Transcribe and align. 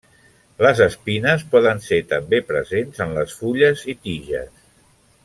Les 0.65 0.79
espines 0.85 1.43
poden 1.51 1.83
ser 1.87 1.99
també 2.15 2.39
presents 2.53 3.05
en 3.07 3.13
les 3.19 3.37
fulles 3.43 3.85
i 3.95 3.99
tiges. 4.07 4.51